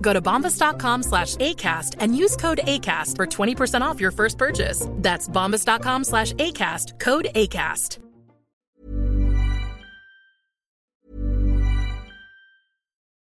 Go 0.00 0.12
to 0.12 0.20
bombas.com 0.20 1.04
slash 1.04 1.36
ACAST 1.36 1.96
and 2.00 2.16
use 2.16 2.36
code 2.36 2.60
ACAST 2.64 3.14
for 3.14 3.26
20% 3.26 3.82
off 3.82 4.00
your 4.00 4.10
first 4.10 4.38
purchase. 4.38 4.88
That's 4.94 5.28
bombas.com 5.28 6.04
slash 6.04 6.32
ACAST, 6.34 6.98
code 6.98 7.28
ACAST. 7.34 7.98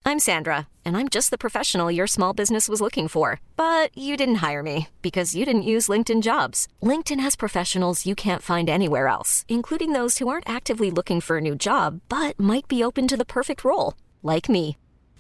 I'm 0.08 0.20
Sandra, 0.20 0.70
and 0.86 0.96
I'm 0.96 1.10
just 1.10 1.32
the 1.32 1.38
professional 1.38 1.92
your 1.92 2.08
small 2.08 2.32
business 2.32 2.70
was 2.70 2.80
looking 2.80 3.10
for. 3.10 3.42
But 3.58 3.90
you 3.94 4.16
didn't 4.16 4.36
hire 4.36 4.64
me 4.64 4.88
because 5.02 5.36
you 5.36 5.44
didn't 5.44 5.64
use 5.74 5.90
LinkedIn 5.90 6.22
jobs. 6.22 6.70
LinkedIn 6.82 7.20
has 7.20 7.36
professionals 7.36 8.06
you 8.06 8.16
can't 8.16 8.42
find 8.42 8.70
anywhere 8.70 9.10
else, 9.10 9.44
including 9.50 9.92
those 9.92 10.18
who 10.20 10.30
aren't 10.30 10.50
actively 10.50 10.90
looking 10.90 11.20
for 11.20 11.38
a 11.38 11.42
new 11.42 11.56
job 11.56 12.00
but 12.08 12.40
might 12.40 12.70
be 12.70 12.82
open 12.82 13.06
to 13.10 13.18
the 13.18 13.26
perfect 13.26 13.66
role, 13.66 13.96
like 14.24 14.48
me. 14.48 14.78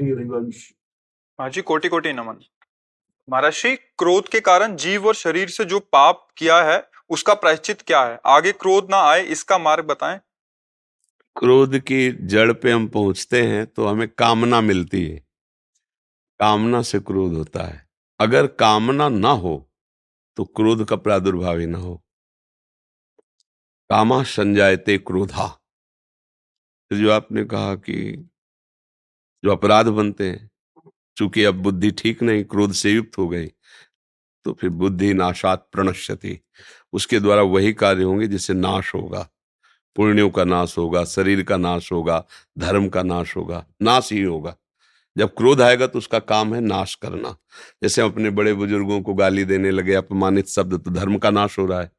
हाँ 0.00 1.48
जी 1.50 1.62
कोटि 1.62 1.88
कोटि 1.88 2.12
नमन 2.12 2.38
महर्षि 3.28 3.74
क्रोध 3.98 4.28
के 4.28 4.40
कारण 4.40 4.76
जीव 4.76 5.06
और 5.06 5.14
शरीर 5.14 5.48
से 5.48 5.64
जो 5.64 5.80
पाप 5.92 6.26
किया 6.36 6.62
है 6.64 6.82
उसका 7.10 7.34
प्रायश्चित 7.34 7.82
क्या 7.82 8.02
है? 8.04 8.18
आगे 8.26 8.52
क्रोध 8.52 8.88
ना 8.90 8.98
आए 9.10 9.22
इसका 9.26 9.58
मार्ग 9.58 9.84
बताएँ। 9.86 10.20
क्रोध 11.36 11.78
की 11.80 12.10
जड़ 12.28 12.52
पे 12.52 12.70
हम 12.72 12.86
पहुँचते 12.88 13.42
हैं 13.42 13.66
तो 13.66 13.86
हमें 13.86 14.08
कामना 14.18 14.60
मिलती 14.60 15.04
है। 15.06 15.22
कामना 16.40 16.80
से 16.82 16.98
क्रोध 17.00 17.32
होता 17.34 17.62
है। 17.62 17.82
अगर 18.20 18.46
कामना 18.60 19.08
ना 19.08 19.30
हो 19.44 19.54
तो 20.36 20.44
क्रोध 20.56 20.84
का 20.88 20.96
प्रादुर्भाव 20.98 21.58
ही 21.58 21.66
ना 21.66 21.78
हो। 21.78 22.00
कामा 23.90 24.22
संजायते 24.32 24.96
क्रोधा। 25.00 25.48
जो 26.90 27.10
आपने 27.12 27.44
कहा 27.44 27.74
कि 27.76 28.29
जो 29.44 29.52
अपराध 29.52 29.88
बनते 29.88 30.28
हैं। 30.28 30.48
चूँकि 31.16 31.44
अब 31.44 31.54
बुद्धि 31.54 31.90
ठीक 31.90 32.22
नहीं, 32.22 32.44
क्रोध 32.44 32.72
से 32.72 32.92
युक्त 32.92 33.18
हो 33.18 33.28
गई 33.28 33.46
तो 34.46 34.52
फिर 34.52 34.70
बुद्धि 34.70 35.12
नाशात 35.14 35.66
प्रणश्यति। 35.72 36.38
उसके 36.92 37.18
द्वारा 37.20 37.42
वही 37.42 37.72
कार्य 37.72 38.02
होंगे 38.02 38.26
जिससे 38.26 38.54
नाश 38.54 38.94
होगा। 38.94 39.28
पुण्यों 39.96 40.28
का 40.30 40.44
नाश 40.44 40.76
होगा, 40.78 41.04
शरीर 41.04 41.42
का 41.42 41.56
नाश 41.56 41.90
होगा, 41.92 42.24
धर्म 42.58 42.88
का 42.88 43.02
नाश 43.02 43.36
होगा, 43.36 43.64
नाश 43.82 44.12
ही 44.12 44.22
होगा। 44.22 44.54
जब 45.16 45.34
क्रोध 45.36 45.60
आएगा 45.60 45.86
तो 45.86 45.98
उसका 45.98 46.18
काम 46.18 46.54
है 46.54 46.60
नाश 46.60 46.94
करना। 46.94 47.36
जैसे 47.82 48.02
हम 48.02 48.10
अपने 48.12 48.30
बड़े 48.30 48.54
बुज़ुर्गों 48.54 49.00
को 49.02 49.14
गाली 49.14 49.44
देने 49.44 49.70
लगे, 49.70 49.94
अपमानित 49.94 50.48
शब्द 50.48 50.78
तो 50.80 50.90
धर्म 50.90 51.18
का 51.18 51.30
नाश 51.30 51.58
हो 51.58 51.66
रहा 51.66 51.80
है। 51.80 51.90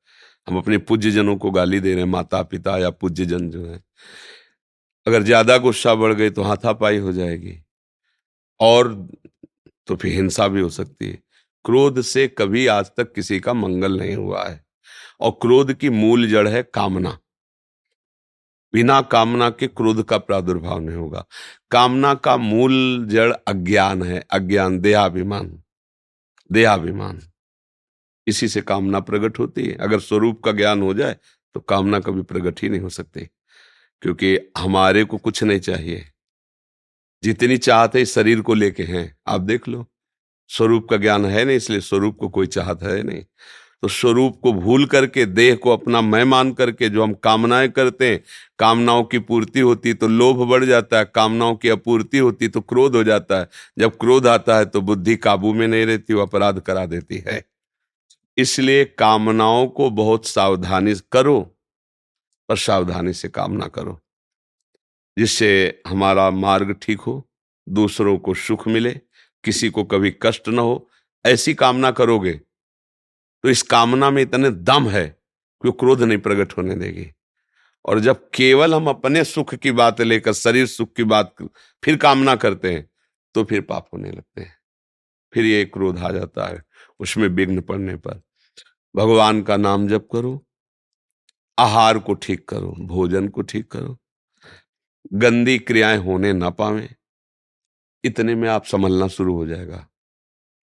हम 0.47 0.57
अपने 0.57 0.77
पूज्य 0.79 1.11
जनों 1.11 1.35
को 1.37 1.51
गाली 1.51 1.79
दे 1.79 1.93
रहे 1.93 2.03
हैं 2.03 2.09
माता 2.09 2.41
पिता 2.43 2.77
या 2.77 2.89
पूज्य 2.91 3.25
जन 3.25 3.49
जो 3.49 3.65
है। 3.65 3.83
अगर 5.07 5.23
ज़्यादा 5.23 5.57
गुस्सा 5.57 5.93
बढ़ 5.95 6.13
गई 6.13 6.29
तो 6.29 6.43
हाथापाई 6.43 6.97
हो 6.97 7.11
जाएगी। 7.11 7.57
और 8.59 8.93
तो 9.87 9.95
फिर 9.95 10.13
हिंसा 10.13 10.47
भी 10.47 10.61
हो 10.61 10.69
सकती 10.69 11.09
है। 11.09 11.19
क्रोध 11.65 12.01
से 12.01 12.27
कभी 12.27 12.65
आज 12.67 12.91
तक 12.97 13.11
किसी 13.13 13.39
का 13.39 13.53
मंगल 13.53 13.97
नहीं 13.99 14.15
हुआ 14.15 14.47
है। 14.47 14.63
और 15.21 15.31
क्रोध 15.41 15.73
की 15.73 15.89
मूल 15.89 16.27
जड़ 16.27 16.47
है 16.47 16.63
कामना। 16.73 17.17
बिना 18.73 18.99
कामना 19.01 19.49
के 19.49 19.67
क्रोध 19.67 20.03
का 20.03 20.17
प्रादुर्भाव 20.17 20.79
नहीं 20.79 20.95
होगा। 20.97 21.25
कामना 21.71 22.13
का 22.15 22.35
मूल 22.37 23.05
जड़ 23.09 23.31
अज्ञान 23.47 24.03
है। 24.03 24.23
अज्ञान, 24.31 24.79
देहाभिमान। 24.79 25.51
देहाभिमान। 26.49 27.21
इसी 28.27 28.47
से 28.47 28.61
कामना 28.61 28.99
प्रकट 29.01 29.39
होती 29.39 29.65
है। 29.65 29.75
अगर 29.77 29.99
स्वरूप 29.99 30.41
का 30.45 30.51
ज्ञान 30.51 30.81
हो 30.81 30.93
जाए 30.93 31.17
तो 31.55 31.59
कामना 31.59 31.99
कभी 31.99 32.21
प्रकट 32.23 32.61
ही 32.63 32.69
नहीं 32.69 32.81
हो 32.81 32.89
सकती। 32.91 33.27
क्योंकि 34.01 34.37
हमारे 34.57 35.03
को 35.03 35.17
कुछ 35.17 35.43
नहीं 35.43 35.59
चाहिए। 35.59 36.05
जितनी 37.23 37.57
चाहत 37.57 37.95
इस 37.95 38.13
शरीर 38.13 38.41
को 38.41 38.53
लेके 38.53 38.83
हैं। 38.83 39.17
आप 39.27 39.41
देख 39.41 39.67
लो, 39.67 39.85
स्वरूप 40.49 40.87
का 40.89 40.97
ज्ञान 40.97 41.25
है 41.25 41.45
नहीं, 41.45 41.57
इसलिए 41.57 41.79
स्वरूप 41.79 42.17
को 42.19 42.29
कोई 42.29 42.47
चाहत 42.47 42.83
है 42.83 43.03
नहीं। 43.03 43.23
तो 43.81 43.87
स्वरूप 43.87 44.39
को 44.43 44.53
भूल 44.53 44.85
करके, 44.85 45.25
देह 45.25 45.55
को 45.55 45.69
अपना 45.69 46.01
मैं 46.01 46.23
मान 46.23 46.51
करके 46.53 46.89
जो 46.89 47.03
हम 47.03 47.13
कामनाएँ 47.13 47.69
करते 47.69 48.09
हैं, 48.11 48.23
कामनाओं 48.59 49.03
की 49.03 49.19
पूर्ति 49.19 49.59
होती 49.59 49.93
तो 49.93 50.07
लोभ 50.07 50.47
बढ़ 50.49 50.65
जाता 50.65 50.99
है, 50.99 51.05
कामनाओं 51.15 51.55
की 51.55 51.69
अपूर्ति 51.69 52.17
होती 52.17 52.47
तो 52.47 52.61
क्रोध 52.61 52.95
हो 52.95 53.03
जाता 53.03 53.39
है। 53.39 53.49
जब 53.79 53.97
क्रोध 53.97 54.27
आता 54.27 54.57
है 54.57 54.65
तो 54.65 54.81
बुद्धि 54.81 55.15
काबू 55.15 55.53
में 55.53 55.67
नहीं 55.67 55.85
रहती, 55.85 56.13
वो 56.13 56.21
अपराध 56.21 56.59
करा 56.59 56.85
देती 56.85 57.23
है। 57.27 57.43
इसलिए 58.37 58.85
कामनाओं 58.85 59.67
को 59.67 59.89
बहुत 59.89 60.25
सावधानी 60.25 60.95
करो। 61.11 61.57
पर 62.49 62.57
सावधानी 62.57 63.13
से 63.13 63.29
काम 63.29 63.51
ना 63.51 63.67
करो, 63.67 63.99
जिससे 65.17 65.81
हमारा 65.87 66.29
मार्ग 66.31 66.75
ठीक 66.81 66.99
हो, 66.99 67.27
दूसरों 67.67 68.17
को 68.17 68.33
सुख 68.35 68.67
मिले, 68.67 68.91
किसी 69.43 69.69
को 69.69 69.83
कभी 69.83 70.15
कष्ट 70.21 70.49
न 70.49 70.59
हो। 70.59 70.89
ऐसी 71.25 71.53
कामना 71.53 71.91
करोगे 71.91 72.33
तो 73.43 73.49
इस 73.49 73.61
कामना 73.63 74.09
में 74.09 74.21
इतने 74.21 74.49
दम 74.51 74.89
है 74.89 75.07
कि 75.07 75.67
वो 75.67 75.71
क्रोध 75.71 76.01
नहीं 76.01 76.17
प्रकट 76.17 76.57
होने 76.57 76.75
देगी। 76.75 77.07
और 77.85 77.99
जब 77.99 78.29
केवल 78.29 78.73
हम 78.75 78.87
अपने 78.87 79.23
सुख 79.23 79.53
की 79.55 79.71
बात 79.71 80.01
लेकर, 80.01 80.33
शरीर 80.33 80.65
सुख 80.67 80.93
की 80.93 81.03
बात 81.03 81.35
फिर 81.83 81.97
कामना 81.97 82.35
करते 82.35 82.73
हैं 82.73 82.89
तो 83.35 83.43
फिर 83.43 83.61
पाप 83.61 83.87
होने 83.93 84.11
लगते 84.11 84.41
हैं। 84.41 84.55
फिर 85.33 85.45
ये 85.45 85.63
क्रोध 85.65 85.99
आ 85.99 86.11
जाता 86.11 86.47
है, 86.47 86.63
उसमें 86.99 87.27
विघ्न 87.29 87.61
पड़ने 87.61 87.95
पर। 87.97 88.21
भगवान 88.95 89.41
का 89.41 89.57
नाम 89.57 89.87
जप 89.87 90.07
करो 90.13 90.33
आहार 91.59 91.99
को 91.99 92.13
ठीक 92.13 92.49
करो, 92.49 92.75
भोजन 92.79 93.27
को 93.27 93.41
ठीक 93.41 93.71
करो। 93.71 93.97
गंदी 95.13 95.59
क्रियाएँ 95.59 95.97
होने 95.97 96.33
ना 96.33 96.49
पावे। 96.49 96.89
इतने 98.03 98.35
में 98.35 98.49
आप 98.49 98.65
संभलना 98.65 99.07
शुरू 99.07 99.35
हो 99.35 99.47
जाएगा। 99.47 99.87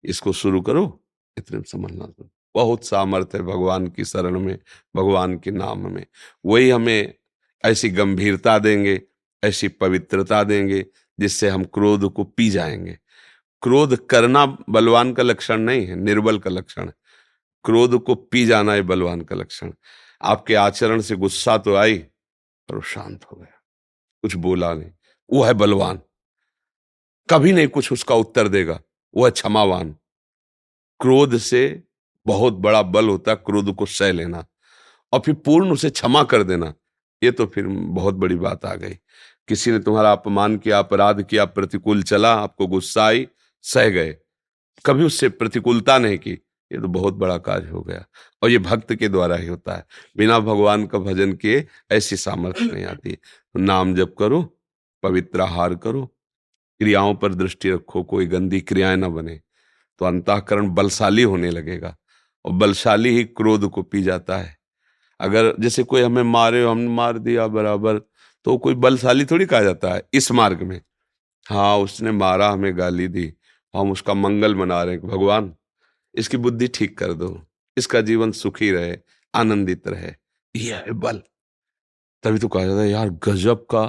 इसको 0.04 0.32
शुरू 0.32 0.60
करो, 0.60 1.04
इतने 1.38 1.56
में 1.56 1.64
संभलना 1.64 2.04
शुरू। 2.04 2.30
बहुत 2.54 2.84
सामर्थ्य 2.84 3.38
है 3.38 3.44
भगवान 3.44 3.86
की 3.86 4.04
शरण 4.04 4.40
में, 4.40 4.58
भगवान 4.96 5.38
के 5.38 5.50
नाम 5.50 5.94
में। 5.94 6.06
वही 6.46 6.70
हमें 6.70 7.14
ऐसी 7.64 7.90
गंभीरता 7.90 8.58
देंगे, 8.58 9.02
ऐसी 9.44 9.68
पवित्रता 9.68 10.44
देंगे, 10.44 10.86
जिससे 11.20 11.48
हम 11.48 11.64
क्रोध 11.64 12.12
को 12.12 12.24
पी 12.24 12.50
जाएँगे। 12.50 12.98
क्रोध 13.62 14.06
करना 14.06 14.46
बलवान 14.46 15.12
का 15.12 15.22
लक्षण 15.22 15.58
नहीं 15.58 15.86
है, 15.86 15.96
निर्बल 15.96 16.38
का 16.38 16.50
लक्षण 16.50 16.90
क्रोध 17.64 18.04
को 18.04 18.14
पी 18.14 18.46
जाना 18.46 18.72
है 18.72 18.82
बलवान 18.82 19.20
का 19.20 19.36
लक्षण। 19.36 19.72
आपके 20.22 20.54
आचरण 20.54 21.00
से 21.00 21.16
गुस्सा 21.16 21.58
तो 21.58 21.74
आई, 21.74 21.98
पर 22.68 22.82
शांत 22.82 23.24
हो 23.24 23.36
गया। 23.36 23.62
कुछ 24.22 24.36
बोला 24.36 24.74
नहीं। 24.74 24.90
वो 25.32 25.42
है 25.42 25.54
बलवान। 25.54 26.00
कभी 27.30 27.52
नहीं 27.52 27.68
कुछ 27.68 27.92
उसका 27.92 28.14
उत्तर 28.14 28.48
देगा। 28.48 28.80
वो 29.16 29.24
है 29.24 29.30
क्षमावान। 29.30 29.96
क्रोध 31.00 31.38
से 31.38 31.82
बहुत 32.26 32.52
बड़ा 32.52 32.82
बल 32.82 33.08
होता 33.08 33.30
है 33.30 33.36
क्रोध 33.36 33.74
को 33.74 33.86
सह 33.86 34.12
लेना 34.12 34.46
और 35.12 35.20
फिर 35.20 35.34
पूर्ण 35.34 35.72
उसे 35.72 35.90
क्षमा 35.90 36.22
कर 36.22 36.42
देना। 36.42 36.74
ये 37.22 37.30
तो 37.30 37.46
फिर 37.46 37.66
बहुत 37.66 38.14
बड़ी 38.14 38.36
बात 38.36 38.64
आ 38.64 38.74
गई। 38.74 38.94
किसी 39.48 39.70
ने 39.70 39.78
तुम्हारा 39.78 40.12
अपमान 40.12 40.56
किया, 40.56 40.78
अपराध 40.78 41.22
किया, 41.22 41.44
प्रतिकूल 41.44 42.02
चला, 42.02 42.34
आपको 42.34 42.66
गुस्सा 42.66 43.04
आई, 43.04 43.28
सह 43.62 43.88
गए। 43.88 44.16
कभी 44.86 45.04
उससे 45.04 45.28
प्रतिकूलता 45.28 45.98
नहीं 45.98 46.18
की। 46.18 46.43
ये 46.70 46.80
तो 46.80 46.88
बहुत 46.88 47.14
बड़ा 47.14 47.36
कार्य 47.38 47.68
हो 47.68 47.80
गया। 47.82 48.04
और 48.42 48.50
ये 48.50 48.58
भक्त 48.58 48.94
के 48.94 49.08
द्वारा 49.08 49.36
ही 49.36 49.46
होता 49.46 49.74
है। 49.74 49.84
बिना 50.16 50.38
भगवान 50.40 50.86
का 50.86 50.98
भजन 50.98 51.32
किए 51.32 51.66
ऐसी 51.92 52.16
सामर्थ्य 52.16 52.64
नहीं 52.64 52.84
आती। 52.84 53.12
तो 53.12 53.58
नाम 53.58 53.94
जप 53.94 54.14
करो 54.18 54.42
पवित्र 55.02 55.40
आहार 55.40 55.74
करो, 55.74 56.04
क्रियाओं 56.80 57.14
पर 57.14 57.34
दृष्टि 57.34 57.70
रखो, 57.70 58.02
कोई 58.02 58.26
गंदी 58.26 58.60
क्रियाएँ 58.60 58.96
ना 58.96 59.08
बने 59.08 59.40
तो 60.00 60.04
अंतकरण 60.04 60.68
बलशाली 60.70 61.22
होने 61.22 61.50
लगेगा। 61.50 61.96
और 62.44 62.52
बलशाली 62.52 63.10
ही 63.10 63.24
क्रोध 63.26 63.68
को 63.70 63.82
पी 63.82 64.02
जाता 64.02 64.36
है। 64.36 64.56
अगर 65.20 65.54
जैसे 65.60 65.82
कोई 65.82 66.02
हमें 66.02 66.22
मारे 66.22 66.62
हो 66.62 66.70
हमने 66.70 66.88
मार 66.88 67.18
दिया 67.18 67.46
बराबर 67.48 67.98
तो 68.46 68.56
कोई 68.58 68.74
बलशाली 68.74 69.24
थोड़ी 69.24 69.46
कहा 69.46 69.60
जाता 69.62 69.92
है 69.94 70.02
इस 70.14 70.30
मार्ग 70.32 70.62
में। 70.62 70.80
हाँ 71.46 71.76
उसने 71.78 72.12
मारा, 72.12 72.48
हमें 72.50 72.78
गाली 72.78 73.08
दी, 73.08 73.32
हम 73.74 73.90
उसका 73.92 74.14
मंगल 74.14 74.54
मना 74.54 74.82
रहे 74.82 74.94
हैं, 74.94 75.06
भगवान 75.06 75.54
इसकी 76.14 76.36
बुद्धि 76.36 76.68
ठीक 76.68 76.98
कर 76.98 77.12
दो, 77.12 77.46
इसका 77.76 78.00
जीवन 78.00 78.32
सुखी 78.32 78.70
रहे, 78.70 78.96
आनंदित 79.34 79.88
रहे। 79.88 80.12
यह 80.56 80.76
है 80.76 80.92
बल। 80.92 81.22
तभी 82.22 82.38
तो 82.38 82.48
कहा 82.48 82.64
जाता 82.64 82.80
है, 82.80 82.90
यार, 82.90 83.10
गजब 83.10 83.66
का, 83.70 83.82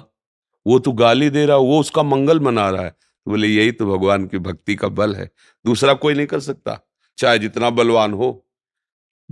वो 0.67 0.79
तो 0.79 0.91
गाली 0.91 1.29
दे 1.29 1.45
रहा, 1.45 1.57
वो 1.57 1.79
उसका 1.79 2.03
मंगल 2.03 2.39
मना 2.39 2.69
रहा 2.69 2.83
है। 2.83 2.89
तो 2.89 3.31
बोले, 3.31 3.47
यही 3.47 3.71
तो 3.71 3.97
भगवान 3.97 4.27
की 4.27 4.37
भक्ति 4.37 4.75
का 4.75 4.87
बल 4.87 5.15
है, 5.15 5.29
दूसरा 5.65 5.93
कोई 5.93 6.13
नहीं 6.13 6.27
कर 6.27 6.39
सकता, 6.39 6.79
चाहे 7.17 7.39
जितना 7.39 7.69
बलवान 7.69 8.13
हो। 8.13 8.47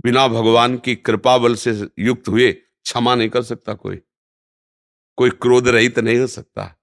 बिना 0.04 0.28
भगवान 0.28 0.76
की 0.76 0.94
कृपा 0.96 1.38
बल 1.38 1.54
से 1.54 1.88
युक्त 1.98 2.28
हुए, 2.28 2.52
क्षमा 2.52 3.14
नहीं 3.14 3.28
कर 3.28 3.42
सकता 3.42 3.74
कोई। 3.74 4.00
कोई 5.16 5.30
क्रोध 5.30 5.68
रहित 5.68 5.98
नहीं 5.98 6.18
हो 6.18 6.26
सकता। 6.26 6.74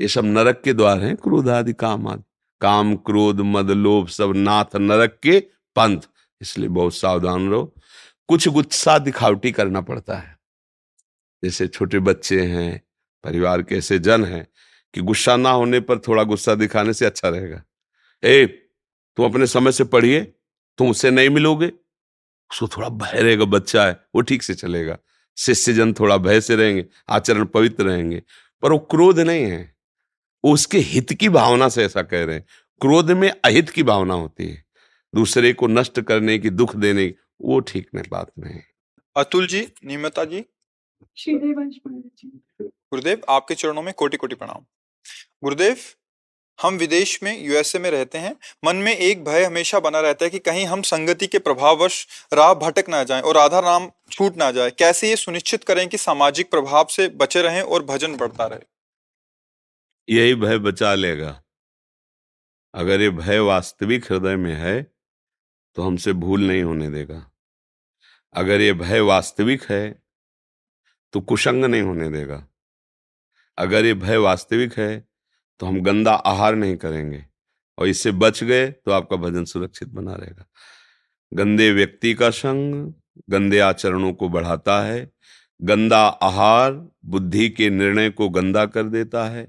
ये 0.00 0.08
सब 0.08 0.24
नरक 0.24 0.60
के 0.64 0.72
द्वार 0.72 1.00
हैं 1.00 1.16
क्रोध 1.16 1.48
आदि 1.48 1.72
काम 1.72 2.08
आदि। 2.08 2.31
काम, 2.62 2.96
क्रोध, 2.96 3.40
मद, 3.40 3.70
लोभ 3.70 4.08
सब 4.08 4.32
नाथ 4.36 4.76
नरक 4.76 5.20
के 5.22 5.40
पंथ। 5.76 6.00
इसलिए 6.40 6.68
बहुत 6.68 6.94
सावधान 6.94 7.50
रहो। 7.50 7.74
कुछ 8.28 8.48
गुस्सा 8.48 8.98
दिखावटी 8.98 9.52
करना 9.52 9.80
पड़ता 9.80 10.16
है। 10.16 10.38
जैसे 11.44 11.66
छोटे 11.66 11.98
बच्चे 11.98 12.46
हैं, 12.46 12.82
परिवार 13.24 13.62
के 13.62 13.74
ऐसे 13.74 13.98
जन 13.98 14.24
हैं 14.24 14.48
कि 14.94 15.00
गुस्सा 15.00 15.36
ना 15.36 15.50
होने 15.50 15.80
पर 15.80 15.98
थोड़ा 15.98 16.22
गुस्सा 16.22 16.54
दिखाने 16.54 16.94
से 16.94 17.06
अच्छा 17.06 17.28
रहेगा। 17.28 17.64
ए, 18.24 18.46
तुम 19.16 19.26
अपने 19.26 19.46
समय 19.46 19.72
से 19.72 19.84
पढ़िए, 19.84 20.20
तुम 20.78 20.90
उससे 20.90 21.10
नहीं 21.10 21.30
मिलोगे। 21.30 21.66
उसको 22.52 22.68
थोड़ा 22.68 22.88
भय 22.88 23.22
रहेगा, 23.22 23.44
बच्चा 23.44 23.84
है, 23.84 24.04
वो 24.14 24.20
ठीक 24.20 24.42
से 24.42 24.54
चलेगा। 24.54 24.98
शिष्य 25.38 25.72
जन 25.72 25.92
थोड़ा 25.92 26.16
भय 26.16 26.40
से 26.40 26.56
रहेंगे, 26.56 26.86
आचरण 27.08 27.44
पवित्र 27.44 27.84
रहेंगे, 27.84 28.22
पर 28.62 28.72
वो 28.72 28.78
क्रोध 28.78 29.20
नहीं 29.20 29.44
है। 29.44 29.71
उसके 30.44 30.78
हित 30.78 31.12
की 31.12 31.28
भावना 31.28 31.68
से 31.68 31.84
ऐसा 31.84 32.02
कह 32.02 32.24
रहे 32.24 32.36
हैं। 32.36 32.44
क्रोध 32.80 33.10
में 33.10 33.30
अहित 33.44 33.70
की 33.70 33.82
भावना 33.82 34.14
होती 34.14 34.48
है। 34.48 34.64
दूसरे 35.14 35.52
को 35.52 35.66
नष्ट 35.66 36.00
करने 36.00 36.38
की 36.38 36.50
दुख 36.50 36.76
देने 36.76 37.08
की 37.08 37.14
वो 37.42 37.60
ठीक 37.60 37.88
नहीं 37.94 38.04
बात 38.10 38.30
नहीं। 38.38 38.60
अतुल 39.16 39.46
जी 39.46 39.68
नियमता 39.84 40.24
जी। 40.24 40.44
गुरुदेव 42.62 43.20
आपके 43.28 43.54
चरणों 43.54 43.82
में 43.82 43.94
कोटि 43.94 44.16
कोटि 44.16 44.34
प्रणाम। 44.34 44.64
गुरुदेव 45.44 45.76
हम 46.62 46.74
विदेश 46.74 47.22
में 47.22 47.44
यूएसए 47.44 47.78
में 47.78 47.90
रहते 47.90 48.18
हैं। 48.18 48.36
मन 48.64 48.76
में 48.76 48.96
एक 48.96 49.24
भय 49.24 49.44
हमेशा 49.44 49.80
बना 49.80 50.00
रहता 50.00 50.24
है 50.24 50.30
कि 50.30 50.38
कहीं 50.38 50.66
हम 50.66 50.82
संगति 50.82 51.26
के 51.26 51.38
प्रभाववश 51.38 52.06
राह 52.32 52.54
भटक 52.54 52.84
ना 52.88 53.04
जाएँ 53.04 53.22
और 53.22 53.34
राधा 53.34 53.60
नाम 53.60 53.90
छूट 54.10 54.36
ना 54.36 54.50
जाए। 54.50 54.70
कैसे 54.70 55.08
ये 55.08 55.16
सुनिश्चित 55.16 55.64
करें 55.64 55.88
कि 55.88 55.96
सामाजिक 55.96 56.50
प्रभाव 56.50 56.86
से 56.90 57.08
बचे 57.08 57.42
रहें 57.42 57.62
और 57.62 57.84
भजन 57.84 58.16
बढ़ता 58.16 58.46
रहे? 58.46 58.60
यही 60.08 60.34
भय 60.36 60.58
बचा 60.58 60.94
लेगा। 60.94 61.38
अगर 62.74 63.00
ये 63.00 63.10
भय 63.10 63.38
वास्तविक 63.40 64.04
हृदय 64.04 64.36
में 64.36 64.54
है 64.54 64.82
तो 65.76 65.82
हमसे 65.82 66.12
भूल 66.14 66.42
नहीं 66.42 66.62
होने 66.62 66.88
देगा। 66.90 67.24
अगर 68.34 68.60
ये 68.60 68.72
भय 68.74 69.00
वास्तविक 69.02 69.62
है 69.64 69.90
तो 71.14 71.20
कुशंग 71.22 71.64
नहीं 71.64 71.82
होने 71.82 72.08
देगा। 72.10 72.46
अगर 73.58 73.84
ये 73.84 73.94
भय 73.96 74.16
वास्तविक 74.18 74.78
है 74.78 74.98
तो 75.60 75.66
हम 75.66 75.80
गंदा 75.82 76.12
आहार 76.12 76.54
नहीं 76.54 76.76
करेंगे, 76.76 77.24
और 77.78 77.88
इससे 77.88 78.10
बच 78.12 78.42
गए 78.44 78.70
तो 78.70 78.90
आपका 78.92 79.16
भजन 79.18 79.44
सुरक्षित 79.44 79.88
बना 79.90 80.14
रहेगा। 80.14 80.46
गंदे 81.32 81.70
व्यक्ति 81.72 82.14
का 82.14 82.30
संग, 82.30 82.92
गंदे 83.30 83.58
आचरणों 83.60 84.12
को 84.14 84.28
बढ़ाता 84.28 84.80
है, 84.82 85.10
गंदा 85.60 86.06
आहार 86.06 86.72
बुद्धि 87.06 87.48
के 87.50 87.70
निर्णय 87.70 88.10
को 88.10 88.28
गंदा 88.30 88.64
कर 88.66 88.88
देता 88.88 89.28
है 89.28 89.46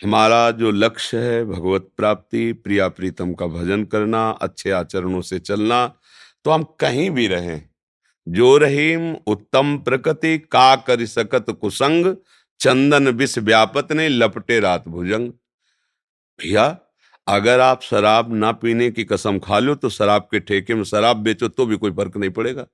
हमारा 0.00 0.50
जो 0.50 0.70
लक्ष्य 0.70 1.18
है, 1.18 1.44
भगवत 1.44 1.88
प्राप्ति, 1.96 2.52
प्रिया 2.52 2.88
प्रीतम 2.88 3.32
का 3.34 3.46
भजन 3.46 3.84
करना, 3.84 4.28
अच्छे 4.30 4.70
आचरणों 4.70 5.20
से 5.20 5.38
चलना 5.38 5.86
तो 6.44 6.50
हम 6.50 6.62
कहीं 6.80 7.10
भी 7.10 7.26
रहें। 7.26 7.68
जो 8.26 8.56
रहीम, 8.56 9.14
उत्तम 9.26 9.76
प्रकृति, 9.78 10.38
का 10.38 10.76
कर 10.76 11.04
सकत 11.06 11.50
कुसंग, 11.50 12.16
चंदन 12.60 13.08
विष 13.08 13.38
व्यापत 13.38 13.92
ने 13.92 14.08
लपटे 14.08 14.60
रात 14.60 14.88
भुजंग। 14.88 15.28
भैया, 16.38 16.66
अगर 17.26 17.60
आप 17.60 17.82
शराब 17.82 18.32
ना 18.34 18.52
पीने 18.52 18.90
की 18.90 19.04
कसम 19.04 19.38
खा 19.38 19.58
लो 19.58 19.74
तो 19.74 19.88
शराब 19.88 20.22
के 20.22 20.40
ठेके 20.40 20.74
में 20.74 20.84
शराब 20.84 21.16
बेचो 21.16 21.48
तो 21.48 21.66
भी 21.66 21.76
कोई 21.76 21.90
फ़र्क 21.90 22.16
नहीं 22.16 22.30
पड़ेगा। 22.30 22.66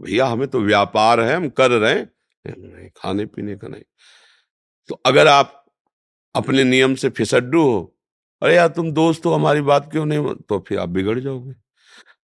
भैया, 0.00 0.26
हमें 0.26 0.48
तो 0.48 0.60
व्यापार 0.60 1.20
है, 1.20 1.36
हम 1.36 1.48
कर 1.48 1.70
रहे 1.70 1.94
हैं। 1.94 2.10
नहीं, 2.46 2.88
खाने 2.96 3.26
पीने 3.26 3.56
का 3.56 3.68
नहीं। 3.68 3.82
तो 4.88 5.00
अगर 5.06 5.26
आप 5.26 5.54
अपने 6.38 6.64
नियम 6.64 6.94
से 6.94 7.08
फिसड्डू 7.10 7.62
हो। 7.62 7.94
अरे 8.42 8.54
यार, 8.56 8.68
तुम 8.68 8.90
दोस्त 8.92 9.26
हो, 9.26 9.32
हमारी 9.32 9.60
बात 9.60 9.90
क्यों 9.92 10.06
नहीं 10.06 10.34
तो 10.48 10.64
फिर 10.68 10.78
आप 10.78 10.88
बिगड़ 10.88 11.18
जाओगे। 11.18 11.54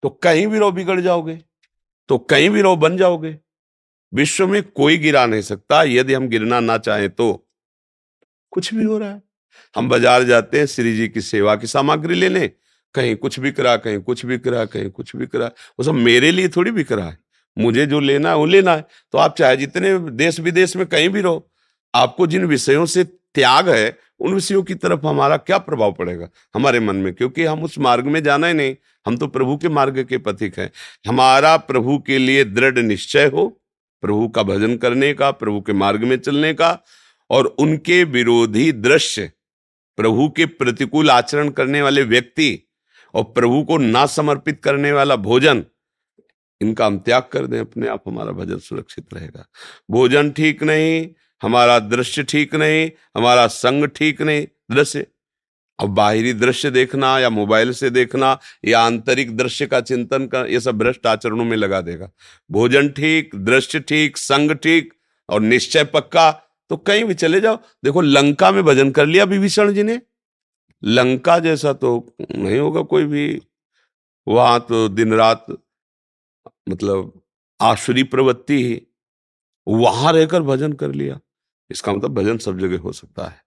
तो 0.04 0.10
कहीं 0.10 0.48
भी 0.48 0.60
रहो, 0.60 0.72
बिगड़ 0.72 1.00
जाओगे। 1.02 1.38
तो 2.10 2.18
कहीं 2.18 2.50
भी 2.50 2.62
रहो, 2.62 2.76
बन 2.76 2.98
जाओगे। 2.98 3.38
विश्व 4.14 4.48
में 4.48 4.62
कोई 4.64 4.98
गिरा 4.98 5.26
नहीं 5.26 5.42
सकता, 5.42 5.82
यदि 5.84 6.14
हम 6.14 6.28
गिरना 6.28 6.60
ना 6.60 6.78
चाहें 6.78 7.10
तो। 7.10 7.48
कुछ 8.54 8.74
भी 8.74 8.84
हो 8.84 8.98
रहा 8.98 9.10
है। 9.10 9.22
हम 9.76 9.90
बाज़ार 9.90 10.24
जाते 10.24 10.60
हैं, 10.60 10.66
श्री 10.66 10.96
जी 10.96 11.08
की 11.08 11.22
सेवा 11.22 11.56
की 11.56 11.68
सामग्री 11.68 12.16
लेने 12.16 12.48
कहीं 12.96 13.16
कुछ 13.16 13.40
बिक 13.40 13.60
रहा, 13.60 13.76
कहीं 13.78 14.00
कुछ 14.00 14.26
बिक 14.26 14.48
रहा, 14.48 14.66
कहीं 14.66 14.90
कुछ 14.90 15.16
बिक 15.16 15.36
रहा। 15.36 15.48
वो 15.48 15.84
सब 15.84 15.94
मेरे 15.94 16.32
लिए 16.32 16.50
थोड़ी 16.50 16.72
बिक 16.72 16.92
रहा 16.92 17.10
है। 17.10 17.18
मुझे 17.58 17.86
जो 17.86 18.00
लेना 18.00 18.30
है, 18.30 18.36
वो 18.36 18.46
लेना 18.46 18.76
है। 18.76 18.86
तो 19.12 19.18
आप 19.18 19.36
चाहे 19.38 19.58
जितने 19.58 19.98
देश 20.00 20.40
विदेश 20.40 20.76
में 20.76 20.86
कहीं 20.86 21.10
भी 21.10 21.22
रहो, 21.22 21.52
आपको 21.94 22.28
जिन 22.28 22.46
विषयों 22.46 22.86
से 22.86 23.04
त्याग 23.36 23.70
है, 23.70 23.98
उन 24.20 24.34
विषयों 24.34 24.64
की 24.64 24.76
तरफ़ 24.76 25.06
हमारा 25.06 25.38
क्या 25.38 25.58
प्रभाव 25.58 25.94
पड़ेगा 25.94 26.30
हमारे 26.56 26.80
मन 26.80 26.96
में? 26.96 27.14
क्योंकि 27.14 27.44
हम 27.44 27.64
उस 27.64 27.78
मार्ग 27.80 28.06
में 28.06 28.24
जाना 28.24 28.48
ही 28.48 28.54
नहीं, 28.54 28.76
हम 29.06 29.18
तो 29.18 29.28
प्रभु 29.28 29.58
के 29.58 29.70
मार्ग 29.70 30.04
के 30.04 30.18
पथिक 30.18 30.60
हैं। 30.60 30.72
हमारा 31.08 31.58
प्रभु 31.58 31.98
के 31.98 32.18
लिए 32.18 32.44
दृढ़ 32.44 32.80
निश्चय 32.80 33.26
हो, 33.26 33.48
प्रभु 34.04 34.28
का 34.28 34.44
भजन 34.44 34.78
करने 34.78 35.14
का, 35.14 35.32
प्रभु 35.32 35.62
के 35.62 35.74
मार्ग 35.74 36.04
में 36.04 36.18
चलने 36.18 36.54
का, 36.54 36.78
और 37.30 37.46
उनके 37.46 38.04
विरोधी 38.04 38.72
दृश्य, 38.72 39.32
प्रभु 39.98 40.30
के 40.30 40.46
प्रतिकूल 40.46 41.12
आचरण 41.12 41.50
करने 41.50 41.82
वाले 41.82 42.04
व्यक्ति 42.04 42.60
और 43.14 43.24
प्रभु 43.24 43.64
को 43.64 43.78
ना 43.78 44.06
समर्पित 44.06 44.62
करने 44.64 44.92
वाला 44.92 45.16
भोजन, 45.16 45.64
इनका 46.62 46.86
हम 46.86 46.98
त्याग 47.00 47.24
कर 47.32 47.48
दें, 47.48 47.60
अपने 47.60 47.88
आप 47.88 48.04
हमारा 48.08 48.32
भजन 48.32 48.58
सुरक्षित 48.58 49.14
रहेगा। 49.14 49.46
भोजन 49.92 50.32
ठीक 50.32 50.64
नहीं 50.64 51.08
हमारा 51.44 51.80
दृश्य 51.80 52.24
ठीक 52.24 52.56
नहीं, 52.56 52.92
हमारा 53.18 53.48
संग 53.48 53.88
ठीक 53.88 54.22
नहीं, 54.22 54.48
दृश्य। 54.72 55.06
अब 55.80 55.90
बाहरी 55.90 56.34
दृश्य 56.34 56.70
देखना 56.72 57.20
या 57.20 57.30
मोबाइल 57.30 57.72
से 57.72 57.90
देखना, 57.90 58.38
या 58.66 58.82
आंतरिक 58.82 59.36
दृश्य 59.38 59.66
का 59.66 59.82
चिंतन 59.82 60.28
कर, 60.28 60.48
ये 60.48 60.60
सब 60.60 60.78
भ्रष्ट 60.78 61.08
आचरणों 61.08 61.46
में 61.46 61.56
लगा 61.58 61.82
देगा। 61.82 62.10
भोजन 62.52 62.90
ठीक, 62.90 63.36
दृश्य 63.36 63.80
ठीक, 63.80 64.18
संग 64.18 64.52
ठीक, 64.52 64.94
और 65.30 65.42
निश्चय 65.42 65.84
पक्का 65.84 66.32
तो 66.70 66.78
कहीं 66.78 67.04
भी 67.04 67.14
चले 67.14 67.40
जाओ। 67.42 67.56
देखो, 67.84 68.02
लंका 68.02 68.52
में 68.52 68.64
भजन 68.64 68.92
कर 68.92 69.06
लिया 69.06 69.24
विभीषण 69.24 69.74
जी 69.74 69.84
ने। 69.84 70.00
लंका 70.84 71.38
जैसा 71.40 71.74
तो 71.74 72.16
नहीं 72.32 72.60
होगा 72.60 72.82
कोई 72.82 73.06
भी। 73.06 73.42
वहाँ 74.28 74.60
तो 74.60 74.88
दिन 74.90 75.14
रात 75.14 75.46
मतलब 76.70 77.22
आश्री 77.60 78.04
प्रवृत्ति 78.04 78.64
ही। 78.64 78.82
वहाँ 79.68 80.14
रहकर 80.14 80.42
भजन 80.42 80.74
कर 80.74 80.92
लिया। 80.92 81.20
इसका 81.70 81.94
मतलब 81.94 82.14
भजन 82.14 82.38
सब 82.38 82.60
जगह 82.60 82.80
हो 82.80 82.92
सकता 82.94 83.26
है। 83.26 83.42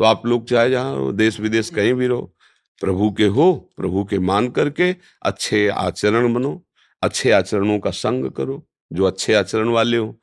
तो 0.00 0.04
आप 0.04 0.26
लोग 0.26 0.46
चाहे 0.48 0.70
जहाँ 0.70 1.12
देश 1.14 1.40
विदेश 1.40 1.70
कहीं 1.70 1.92
भी 1.94 2.06
रहो 2.06 2.34
प्रभु 2.80 3.10
के 3.12 3.26
हो 3.28 3.52
प्रभु 3.76 4.04
के 4.04 4.18
मान 4.20 4.48
करके 4.50 4.94
अच्छे 5.22 5.66
आचरण 5.68 6.32
बनो 6.34 6.60
अच्छे 7.02 7.30
आचरणों 7.32 7.78
का 7.78 7.90
संग 7.92 8.30
करो 8.30 8.62
जो 8.90 9.04
अच्छे 9.04 9.34
आचरण 9.34 9.68
वाले 9.68 9.96
हो। 9.96 10.18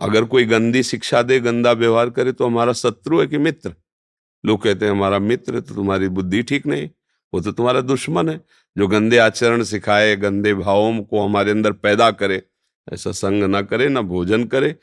अगर 0.00 0.24
कोई 0.24 0.44
गंदी 0.44 0.82
शिक्षा 0.82 1.22
दे 1.22 1.38
गंदा 1.40 1.72
व्यवहार 1.72 2.10
करे 2.10 2.32
तो 2.32 2.46
हमारा 2.46 2.72
शत्रु 2.74 3.20
है 3.20 3.26
कि 3.26 3.38
मित्र। 3.38 3.74
लोग 4.44 4.62
कहते 4.62 4.84
हैं 4.84 4.92
हमारा 4.92 5.18
मित्र 5.18 5.60
तो 5.60 5.74
तुम्हारी 5.74 6.08
बुद्धि 6.10 6.42
ठीक 6.42 6.66
नहीं 6.66 6.88
वो 7.32 7.40
तो 7.40 7.52
तुम्हारा 7.52 7.80
दुश्मन 7.82 8.28
है। 8.28 8.40
जो 8.76 8.86
गंदे 8.88 9.18
आचरण 9.18 9.62
सिखाए 9.64 10.14
गंदे 10.16 10.54
भावों 10.54 11.02
को 11.02 11.24
हमारे 11.24 11.50
अंदर 11.50 11.72
पैदा 11.74 12.10
करे 12.12 12.42
ऐसा 12.88 13.12
संग 13.12 13.44
ना 13.44 13.62
करे 13.62 13.88
ना 13.88 14.02
भोजन 14.04 14.44
करे 14.46 14.74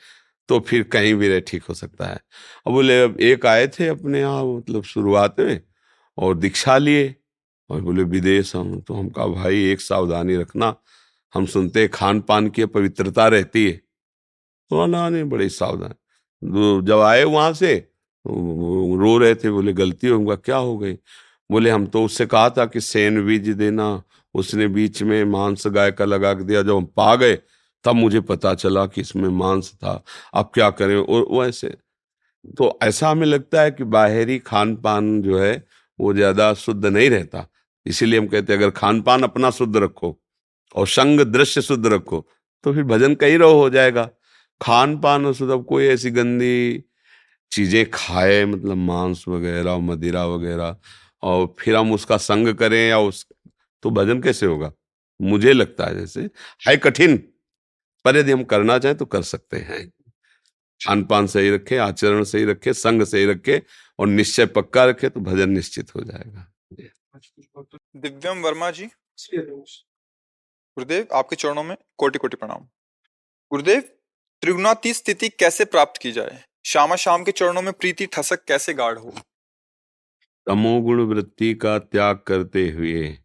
तो 0.48 0.58
फिर 0.60 0.82
कहीं 0.82 1.14
भी 1.14 1.28
रहे 1.28 1.40
ठीक 1.40 1.64
हो 1.64 1.74
सकता 1.74 2.06
है। 2.06 2.20
अब 2.66 2.72
बोले, 2.72 3.02
अब 3.02 3.20
एक 3.20 3.46
आए 3.46 3.66
थे 3.68 3.88
अपने 3.88 4.20
यहाँ 4.20 4.44
मतलब 4.46 4.82
शुरुआत 4.84 5.40
में, 5.40 5.60
और 6.18 6.36
दीक्षा 6.36 6.76
लिए, 6.78 7.14
और 7.70 7.80
बोले, 7.80 8.02
विदेश 8.04 8.54
हम 8.56 8.80
तो 8.80 8.94
हम 8.94 9.08
कहा 9.08 9.26
भाई 9.26 9.64
एक 9.64 9.80
सावधानी 9.80 10.36
रखना, 10.36 10.74
हम 11.34 11.46
सुनते 11.46 11.80
हैं 11.80 11.88
खान 11.90 12.20
पान 12.20 12.48
की 12.48 12.64
पवित्रता 12.66 13.26
रहती 13.28 13.64
है। 13.66 13.80
तो 14.70 14.86
ना 14.86 15.08
नहीं 15.08 15.24
बड़े 15.24 15.48
सावधान 15.50 15.94
जब 16.82 17.00
आए 17.00 17.24
वहाँ 17.24 17.52
से 17.54 17.74
रो 18.24 19.16
रहे 19.18 19.34
थे, 19.34 19.50
बोले, 19.50 19.72
गलती 19.72 20.08
होगा, 20.08 20.34
क्या 20.36 20.56
हो 20.56 20.76
गई? 20.78 20.92
बोले, 21.50 21.70
हम 21.70 21.86
तो 21.86 22.04
उससे 22.04 22.26
कहा 22.26 22.48
था 22.50 22.64
कि 22.66 22.80
सेन 22.80 23.24
बीज 23.26 23.48
देना, 23.50 24.02
उसने 24.34 24.66
बीच 24.68 25.02
में 25.02 25.24
मांस 25.26 25.66
गाय 25.68 25.92
का 25.92 26.04
लगा 26.04 26.32
के 26.34 26.44
दिया, 26.44 26.62
जब 26.62 26.76
हम 26.76 26.84
पा 26.96 27.14
गए 27.16 27.34
तब 27.86 27.94
मुझे 27.96 28.20
पता 28.22 28.54
चला 28.56 28.86
कि 28.88 29.00
इसमें 29.00 29.28
मांस 29.30 29.72
था। 29.74 30.02
अब 30.34 30.50
क्या 30.54 30.70
करें? 30.72 30.96
और 30.96 31.26
वैसे 31.32 31.68
तो 32.58 32.78
ऐसा 32.82 33.10
हमें 33.10 33.26
लगता 33.26 33.62
है 33.62 33.70
कि 33.72 33.84
बाहरी 33.86 34.38
खान 34.40 34.74
पान 34.78 35.20
जो 35.22 35.38
है, 35.38 35.64
वो 35.98 36.14
ज़्यादा 36.14 36.52
शुद्ध 36.56 36.86
नहीं 36.86 37.10
रहता। 37.10 37.46
इसीलिए 37.86 38.20
हम 38.20 38.26
कहते 38.28 38.52
हैं, 38.52 38.60
अगर 38.60 38.70
खान 38.72 39.00
पान 39.02 39.22
अपना 39.24 39.50
शुद्ध 39.52 39.76
रखो 39.78 40.16
और 40.74 40.86
संग 40.88 41.20
दृश्य 41.22 41.62
शुद्ध 41.62 41.86
रखो 41.88 42.26
तो 42.64 42.72
फिर 42.74 42.84
भजन 42.84 43.14
कहीं 43.16 43.38
रहो 43.38 43.54
हो 43.54 43.68
जाएगा। 43.70 44.08
खान 44.60 44.98
पान 45.00 45.26
और 45.26 45.34
शुद्ध। 45.34 45.52
अब 45.52 45.64
कोई 45.66 45.86
ऐसी 45.86 46.10
गंदी 46.12 46.84
चीज़ें 47.52 47.84
खाए 47.90 48.44
मतलब 48.46 48.76
मांस 48.78 49.24
वगैरह, 49.28 49.76
मदिरा 49.80 50.24
वगैरह, 50.26 50.76
और 51.22 51.54
फिर 51.60 51.76
हम 51.76 51.92
उसका 51.92 52.16
संग 52.18 52.54
करें 52.56 52.78
या 52.80 52.98
उस 53.00 53.26
तो 53.84 53.90
भजन 53.92 54.20
कैसे 54.22 54.46
होगा? 54.46 54.72
मुझे 55.20 55.52
लगता 55.52 55.86
है 55.86 55.98
जैसे 55.98 56.28
है 56.62 56.76
कठिन। 56.78 57.16
पर 58.06 58.16
यदि 58.16 58.32
हम 58.32 58.44
करना 58.44 58.78
चाहें 58.78 58.96
तो 58.98 59.04
कर 59.06 59.22
सकते 59.24 59.56
हैं। 59.58 59.86
खान 60.80 61.04
पान 61.04 61.26
सही 61.26 61.50
रखे 61.50 61.76
आचरण 61.76 62.24
सही 62.24 62.44
रखे 62.44 62.72
संग 62.74 63.02
सही 63.02 63.26
रखे 63.26 63.62
और 63.98 64.06
निश्चय 64.06 64.46
पक्का 64.46 64.84
रखे 64.84 65.08
तो 65.08 65.20
भजन 65.20 65.50
निश्चित 65.50 65.94
हो 65.94 66.00
जाएगा। 66.00 66.52
दिव्यम 67.96 68.42
वर्मा 68.42 68.70
जी। 68.70 68.86
गुरुदेव 70.76 71.06
आपके 71.14 71.36
चरणों 71.36 71.62
में 71.62 71.76
कोटि 71.98 72.18
कोटि 72.18 72.36
प्रणाम। 72.36 72.68
गुरुदेव 73.52 73.80
त्रिगुणाती 74.42 74.92
स्थिति 74.94 75.28
कैसे 75.28 75.64
प्राप्त 75.64 76.00
की 76.02 76.12
जाए? 76.12 76.42
श्यामा 76.64 76.96
शाम 76.96 77.24
के 77.24 77.32
चरणों 77.32 77.62
में 77.62 77.72
प्रीति 77.72 78.06
ठसक 78.06 78.44
कैसे 78.44 78.74
गाढ़ 78.74 78.98
हो? 78.98 79.14
तमोगुण 80.46 81.00
वृत्ति 81.06 81.54
का 81.54 81.78
त्याग 81.78 82.18
करते 82.26 82.68
हुए 82.70 83.16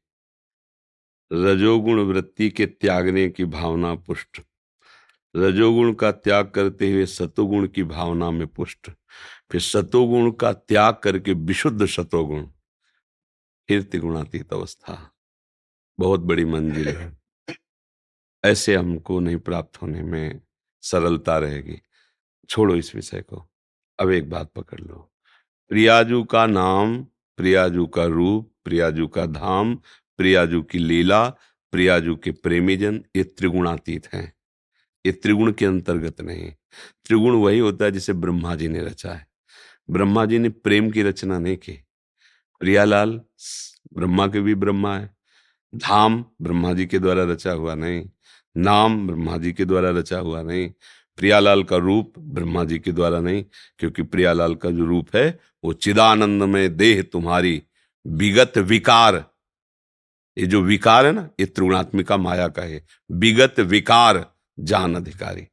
रजोगुण 1.31 1.99
वृत्ति 2.03 2.49
के 2.49 2.65
त्यागने 2.65 3.29
की 3.29 3.45
भावना 3.45 3.93
पुष्ट। 3.95 4.41
रजोगुण 5.35 5.93
का 5.93 6.11
त्याग 6.11 6.49
करते 6.49 6.91
हुए 6.91 7.05
सतोगुण 7.05 7.67
की 7.67 7.83
भावना 7.83 8.31
में 8.31 8.47
पुष्ट। 8.47 8.91
फिर 9.51 9.61
सतोगुण 9.61 10.31
का 10.31 10.53
त्याग 10.53 10.93
करके 11.03 11.33
विशुद्ध 11.33 11.85
सतोगुण। 11.85 12.45
फिर 13.67 13.83
त्रिगुणातीत 13.83 14.53
अवस्था। 14.53 15.15
बहुत 15.99 16.19
बड़ी 16.19 16.45
मंजिल 16.45 16.87
है। 16.87 17.21
ऐसे 18.45 18.75
हमको 18.75 19.19
नहीं 19.19 19.37
प्राप्त 19.37 19.81
होने 19.81 20.03
में 20.03 20.41
सरलता 20.81 21.37
रहेगी। 21.37 21.81
छोड़ो 22.49 22.75
इस 22.75 22.95
विषय 22.95 23.21
को। 23.21 23.49
अब 23.99 24.09
एक 24.09 24.29
बात 24.29 24.51
पकड़ 24.55 24.79
लो। 24.79 25.13
प्रियाजू 25.69 26.23
का 26.23 26.45
नाम, 26.45 27.03
प्रियाजू 27.37 27.85
का 27.85 28.05
रूप, 28.05 28.55
प्रियाजू 28.63 29.07
का 29.07 29.25
धाम, 29.25 29.75
प्रियाजू 30.17 30.61
की 30.61 30.79
लीला, 30.79 31.29
प्रियाजू 31.71 32.15
के 32.15 32.31
प्रेमीजन 32.31 33.05
ये 33.15 33.23
त्रिगुणातीत 33.23 34.13
हैं। 34.13 34.33
ये 35.05 35.11
त्रिगुण 35.11 35.51
के 35.51 35.65
अंतर्गत 35.65 36.21
नहीं। 36.21 36.51
त्रिगुण 37.05 37.35
वही 37.35 37.59
होता 37.59 37.85
है 37.85 37.91
जिसे 37.91 38.13
ब्रह्मा 38.13 38.55
जी 38.55 38.67
ने 38.67 38.83
रचा 38.83 39.11
है। 39.11 39.27
ब्रह्मा 39.89 40.25
जी 40.25 40.39
ने 40.39 40.49
प्रेम 40.49 40.91
की 40.91 41.03
रचना 41.03 41.39
नहीं 41.39 41.57
की। 41.57 41.83
प्रियालाल 42.59 43.21
ब्रह्मा 43.93 44.27
के 44.27 44.41
भी 44.41 44.55
ब्रह्मा 44.55 44.97
है। 44.97 45.17
धाम, 45.75 46.25
ब्रह्मा 46.41 46.73
जी 46.73 46.85
के 46.85 46.99
द्वारा 46.99 47.23
रचा 47.23 47.51
हुआ 47.51 47.75
नहीं। 47.75 48.09
नाम, 48.57 49.07
ब्रह्मा 49.07 49.37
जी 49.37 49.53
के 49.53 49.65
द्वारा 49.65 49.89
रचा 49.89 50.17
हुआ 50.17 50.41
नहीं। 50.41 50.69
प्रियालाल 51.17 51.63
का 51.63 51.77
रूप, 51.77 52.13
ब्रह्मा 52.19 52.63
जी 52.63 52.79
के 52.79 52.91
द्वारा 52.91 53.19
नहीं, 53.19 53.45
क्योंकि 53.77 54.03
प्रियालाल 54.03 54.55
का 54.55 54.71
जो 54.71 54.85
रूप 54.85 55.15
है, 55.15 55.39
वो 55.63 55.73
चिदानंद 55.73 56.43
में 56.43 56.77
देह 56.77 57.01
तुम्हारी 57.01 57.63
विगत 58.07 58.57
विकार। 58.57 59.25
ये 60.37 60.45
जो 60.45 60.61
विकार 60.61 61.05
है 61.05 61.11
ना, 61.11 61.29
ये 61.39 61.45
त्रिगुणात्मिका 61.45 62.17
माया 62.17 62.47
का 62.47 62.61
है। 62.61 62.85
विगत 63.11 63.59
विकार। 63.59 64.33
जान 64.61 64.95
अधिकारी। 64.95 65.47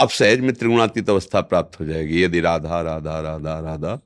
अब 0.00 0.08
सहज 0.08 0.40
में 0.40 0.54
त्रिगुणातीत 0.54 1.10
अवस्था 1.10 1.40
प्राप्त 1.40 1.80
हो 1.80 1.84
जाएगी। 1.84 2.22
यदि 2.22 2.40
राधा 2.40 2.80
राधा 2.80 3.20
राधा 3.20 3.58
राधा 3.60 3.98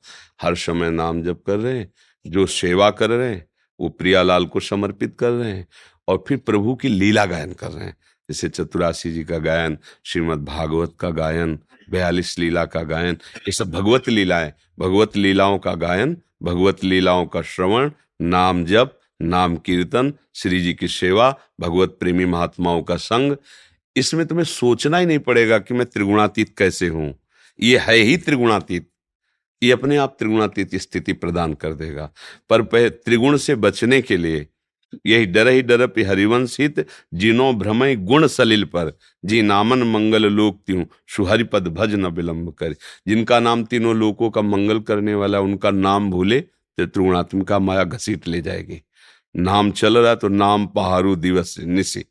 हर 0.43 0.55
समय 0.55 0.91
नाम 0.91 1.23
जप 1.23 1.43
कर 1.47 1.57
रहे 1.57 1.79
हैं, 1.79 1.93
जो 2.27 2.47
सेवा 2.47 2.91
कर 2.91 3.11
रहे 3.11 3.31
हैं, 3.31 3.47
वो 3.81 3.89
प्रियालाल 3.89 4.47
को 4.47 4.61
समर्पित 4.61 5.17
कर 5.19 5.31
रहे 5.31 5.51
हैं 5.51 5.67
और 6.09 6.25
फिर 6.29 6.39
प्रभु 6.39 6.75
की 6.75 6.89
लीला 6.89 7.27
गायन 7.27 7.53
कर 7.53 7.71
रहे 7.71 7.85
हैं। 7.85 7.97
जैसे 8.31 8.49
चतुराशी 8.49 9.13
जी 9.13 9.25
का 9.25 9.39
गायन, 9.39 9.79
श्रीमद 10.05 10.45
भागवत 10.45 10.95
का 11.01 11.11
गायन, 11.11 11.59
बयालीस 11.91 12.39
लीला 12.39 12.65
का 12.65 12.83
गायन, 12.83 13.19
ये 13.37 13.53
सब 13.53 13.71
भगवत 13.71 14.09
लीलाएँ, 14.09 14.53
भगवत 14.79 15.17
लीलाओं 15.17 15.59
का 15.59 15.75
गायन, 15.75 16.17
भगवत 16.43 16.85
लीलाओं 16.85 17.27
का 17.27 17.43
श्रवण, 17.43 17.91
नाम 18.21 18.65
जप, 18.65 19.01
नाम 19.23 19.57
कीर्तन, 19.57 20.13
श्री 20.35 20.61
जी 20.61 20.75
की 20.75 20.89
सेवा, 20.89 21.39
भगवत 21.61 21.97
प्रेमी 22.01 22.25
महात्माओं 22.25 22.83
का 22.83 22.97
संग 22.97 23.37
इसमें 23.97 24.27
तुम्हें 24.27 24.45
सोचना 24.45 24.99
ही 24.99 25.07
नहीं 25.07 25.19
पड़ेगा 25.19 25.59
कि 25.59 25.75
मैं 25.75 25.87
त्रिगुणातीत 25.87 26.55
कैसे 26.59 26.89
हूँ। 26.89 27.15
ये 27.61 27.79
है 27.79 27.97
ही 27.97 28.17
त्रिगुणातीत। 28.17 28.89
ये 29.63 29.71
अपने 29.73 29.97
आप 29.97 30.17
त्रिगुणातीत 30.19 30.75
स्थिति 30.75 31.13
प्रदान 31.13 31.55
कर 31.55 31.73
देगा। 31.73 32.11
पर 32.51 32.89
त्रिगुण 32.89 33.37
से 33.37 33.55
बचने 33.55 34.03
के 34.03 34.17
लिए 34.17 34.47
यही 35.07 35.27
डर 35.27 35.49
ही 35.49 35.63
डर 35.63 35.83
हरिवंश 36.07 36.57
हित 36.61 36.87
जिनो 37.15 37.53
भ्रमय 37.53 37.97
गुण 37.97 38.27
सलिल 38.27 38.65
पर 38.65 38.93
जी 39.25 39.41
नामन 39.43 39.83
मंगल 39.83 40.33
लोक 40.33 40.61
त्यू, 40.67 40.85
सुहरिपद 41.09 41.69
भज 41.69 41.95
न 41.95 42.07
विलंब 42.07 42.53
कर। 42.53 42.75
जिनका 43.09 43.41
नाम 43.41 43.65
तीनों 43.65 43.97
लोकों 43.97 44.31
का 44.31 44.43
मंगल 44.43 44.81
करने 44.81 45.15
वाला, 45.15 45.41
उनका 45.41 45.71
नाम 45.71 46.11
भूले 46.11 46.41
तो 46.41 46.87
त्रिगुणात्मिका 46.87 47.59
माया 47.59 47.85
घसीट 47.85 48.29
ले 48.29 48.41
जाएगी। 48.41 48.83
नाम 49.35 49.71
चल 49.71 49.99
रहा 49.99 50.15
तो 50.15 50.29
नाम 50.29 50.67
पहाड़ू 50.67 51.17
दिवस 51.17 51.57
निशी 51.61 52.05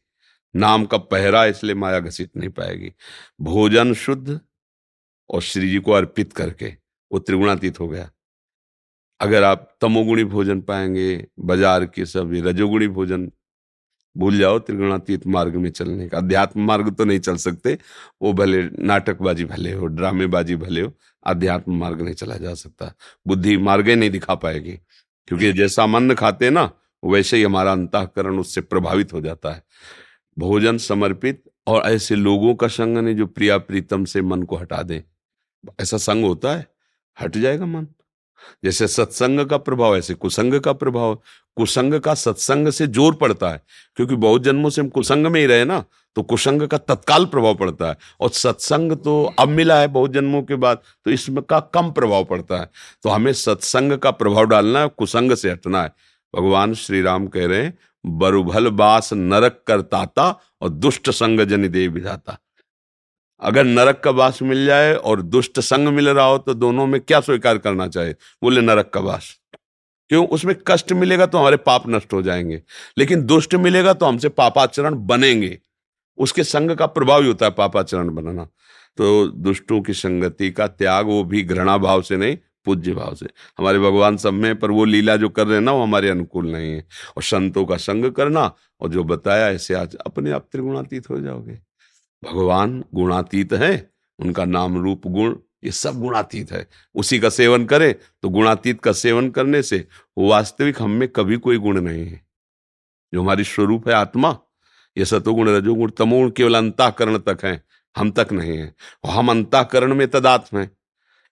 नाम 0.55 0.85
का 0.85 0.97
पहरा 0.97 1.45
इसलिए 1.45 1.75
माया 1.75 2.00
घसीट 2.00 2.29
नहीं 2.38 2.50
पाएगी। 2.50 2.91
भोजन 3.41 3.93
शुद्ध 3.95 4.39
और 5.29 5.41
श्री 5.41 5.69
जी 5.69 5.79
को 5.79 5.91
अर्पित 5.91 6.33
करके 6.33 6.74
वो 7.12 7.19
त्रिगुणातीत 7.19 7.79
हो 7.79 7.88
गया। 7.88 8.09
अगर 9.19 9.43
आप 9.43 9.67
तमोगुणी 9.81 10.24
भोजन 10.25 10.62
पाएँगे, 10.62 11.25
बाज़ार 11.39 11.85
के 11.85 12.05
सब 12.05 12.31
रजोगुणी 12.45 12.88
भोजन, 12.89 13.31
भूल 14.15 14.38
जाओ 14.38 14.59
त्रिगुणातीत 14.59 15.25
मार्ग 15.27 15.55
में 15.55 15.69
चलने 15.69 16.07
का। 16.07 16.17
अध्यात्म 16.17 16.65
मार्ग 16.65 16.93
तो 16.95 17.05
नहीं 17.05 17.19
चल 17.19 17.35
सकते, 17.38 17.77
वो 18.21 18.33
भले 18.33 18.62
नाटकबाजी 18.63 19.45
भले 19.45 19.74
हो, 19.74 19.88
ड्रामेबाजी 19.88 20.55
भले 20.55 20.81
हो, 20.81 20.93
अध्यात्म 21.24 21.77
मार्ग 21.79 22.01
नहीं 22.01 22.13
चला 22.13 22.38
जा 22.38 22.53
सकता। 22.53 22.91
बुद्धि 23.25 23.57
मार्ग 23.57 23.89
नहीं 23.89 24.09
दिखा 24.09 24.35
पाएगी, 24.35 24.79
क्योंकि 25.27 25.51
जैसा 25.53 25.85
मन 25.88 26.13
खाते 26.13 26.50
ना, 26.50 26.69
वैसे 27.03 27.38
ही 27.38 27.43
हमारा 27.43 27.71
अंतकरण 27.71 28.39
उससे 28.39 28.62
प्रभावित 28.62 29.13
हो 29.13 29.21
जाता 29.21 29.51
है। 29.51 29.63
भोजन 30.38 30.77
समर्पित 30.77 31.44
और 31.68 31.82
ऐसे 31.84 32.15
लोगों 32.15 32.54
का 32.56 32.68
संग 32.68 32.98
नहीं 32.98 33.15
जो 33.15 33.25
प्रिया 33.27 33.58
प्रीतम 33.60 34.06
से 34.06 34.22
मन 34.22 34.44
को 34.44 34.56
हटा 34.56 34.82
दे। 34.84 35.04
ऐसा 35.82 35.98
संग 35.98 36.25
होता 36.25 36.56
है? 36.56 36.68
हट 37.18 37.38
जाएगा 37.38 37.65
मन। 37.65 37.88
जैसे 38.63 38.88
सत्संग 38.88 39.39
का 39.42 39.58
प्रभाव, 39.58 39.96
ऐसे 39.98 40.13
कुसंग 40.13 40.60
का 40.60 40.74
प्रभाव। 40.74 41.15
कुसंग 41.58 42.00
का 42.00 42.13
सत्संग 42.13 42.70
से 42.70 42.88
ज़ोर 42.88 43.15
पड़ता 43.15 43.50
है, 43.50 43.62
क्योंकि 43.98 44.15
बहुत 44.15 44.44
जन्मों 44.44 44.70
से 44.70 44.82
हम 44.82 44.89
कुसंग 44.89 45.27
में 45.27 45.39
ही 45.39 45.46
रहे 45.46 45.65
ना 45.65 45.84
तो 46.15 46.24
कुसंग 46.24 46.62
का 46.63 46.77
तत्काल 46.80 47.25
प्रभाव 47.25 47.56
पड़ता 47.56 47.88
है। 47.89 47.98
और 48.20 48.30
सत्संग 48.32 48.92
तो 48.96 49.24
अब 49.39 49.50
मिला 49.50 49.80
है 49.80 49.88
बहुत 49.88 50.12
जन्मों 50.13 50.42
के 50.44 50.56
बाद 50.56 50.82
तो 51.06 51.12
इसमें 51.12 51.42
का 51.44 51.60
कम 51.74 51.92
प्रभाव 51.92 52.25
पड़ता 52.25 52.60
है। 52.60 52.70
तो 53.04 53.10
हमें 53.10 53.32
सत्संग 53.34 53.98
का 53.98 54.12
प्रभाव 54.12 54.46
डालना 54.46 54.80
है, 54.80 54.88
कुसंग 54.89 55.34
से 55.34 55.51
हटना 55.51 55.84
है। 55.84 55.94
भगवान 56.34 56.74
श्री 56.75 57.01
राम 57.01 57.27
कह 57.27 57.46
रहे 57.46 57.63
हैं 57.63 57.77
बरुभल 58.05 58.69
बास 58.69 59.13
नरक 59.13 59.63
करताता 59.67 60.29
और 60.62 60.69
दुष्ट 60.69 61.09
संग 61.09 61.41
जन 61.41 61.67
दे 61.69 61.88
विधाता। 61.88 62.38
अगर 63.41 63.63
नरक 63.63 64.00
का 64.00 64.12
वास 64.12 64.41
मिल 64.41 64.65
जाए 64.65 64.93
और 64.93 65.21
दुष्ट 65.21 65.59
संग 65.59 65.88
मिल 65.88 66.09
रहा 66.09 66.25
हो 66.25 66.38
तो 66.38 66.53
दोनों 66.53 66.85
में 66.88 67.00
क्या 67.01 67.19
स्वीकार 67.19 67.57
करना 67.57 67.88
चाहिए 67.88 68.15
बोले, 68.43 68.62
नरक 68.62 68.89
का 68.93 69.00
वास 69.00 69.35
क्यों? 70.09 70.27
उसमें 70.27 70.55
कष्ट 70.67 70.91
मिलेगा 70.93 71.25
तो 71.25 71.38
हमारे 71.38 71.57
पाप 71.57 71.88
नष्ट 71.88 72.13
हो 72.13 72.21
जाएँगे। 72.21 72.62
लेकिन 72.97 73.21
दुष्ट 73.21 73.55
मिलेगा 73.55 73.93
तो 73.93 74.05
हमसे 74.05 74.29
पापाचरण 74.29 74.95
बनेंगे। 75.07 75.57
उसके 76.17 76.43
संग 76.43 76.71
का 76.71 76.85
प्रभाव 76.85 77.21
ही 77.21 77.27
होता 77.27 77.45
है 77.45 77.51
पापाचरण 77.51 78.09
बनाना। 78.09 78.43
तो 78.97 79.27
दुष्टों 79.27 79.81
की 79.81 79.93
संगति 79.93 80.51
का 80.51 80.67
त्याग 80.67 81.05
वो 81.05 81.24
भी 81.24 81.41
घृणा 81.43 81.77
भाव 81.77 82.01
से 82.01 82.17
नहीं 82.17 82.38
पूज्य 82.65 82.93
भाव 82.93 83.15
से। 83.15 83.27
हमारे 83.57 83.79
भगवान 83.79 84.17
सब 84.17 84.34
में, 84.34 84.60
पर 84.60 84.72
वो 84.72 84.86
लीला 84.86 85.15
जो 85.15 85.29
कर 85.29 85.48
रहे 85.48 85.55
हैं 85.55 85.62
ना, 85.62 85.72
वो 85.72 85.84
हमारे 85.84 86.10
अनुकूल 86.10 86.51
नहीं 86.51 86.72
है। 86.72 86.88
और 87.17 87.24
संतों 87.24 87.65
का 87.65 87.77
संग 87.77 88.12
करना, 88.12 88.55
और 88.81 88.89
जो 88.89 89.03
बताया, 89.03 89.50
ऐसे 89.50 89.74
आज 89.74 89.95
अपने 89.95 90.31
आप 90.31 90.48
त्रिगुणातीत 90.51 91.10
हो 91.10 91.19
जाओगे। 91.22 91.60
भगवान 92.24 92.84
गुणातीत 92.93 93.53
है, 93.53 93.91
उनका 94.19 94.45
नाम 94.45 94.84
रूप 94.84 95.01
गुण, 95.07 95.36
ये 95.63 95.72
सब 95.72 96.00
गुणातीत 96.00 96.51
है। 96.51 96.67
उसी 96.95 97.19
का 97.19 97.29
सेवन 97.29 97.65
करें 97.65 97.95
तो 98.22 98.29
गुणातीत 98.29 98.81
का 98.81 98.91
सेवन 98.91 99.29
करने 99.29 99.62
से 99.63 99.88
वास्तविक 100.17 100.81
हम 100.81 100.91
में 100.91 101.07
कभी 101.10 101.38
कोई 101.38 101.57
गुण 101.57 101.81
नहीं 101.81 102.05
है। 102.07 102.25
जो 103.13 103.22
हमारी 103.22 103.43
स्वरूप 103.43 103.88
है 103.88 103.93
आत्मा, 103.93 104.38
ये 104.98 105.05
सतोगुण, 105.05 105.50
रजोगुण, 105.50 105.89
तमोगुण 105.89 106.29
केवल 106.29 106.55
अंताकरण 106.55 107.17
तक 107.17 107.38
है, 107.43 107.63
हम 107.98 108.12
तक 108.12 108.27
नहीं 108.31 108.57
है। 108.57 108.75
और 109.03 109.12
हम 109.12 109.29
अंताकरण 109.29 109.93
में 109.93 110.07
तदात्म 110.07 110.57
है। 110.57 110.72